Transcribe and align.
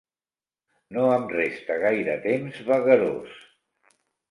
No 0.97 1.03
em 1.17 1.27
resta 1.33 1.77
gaire 1.85 2.17
temps 2.25 2.59
vagarós. 2.73 3.39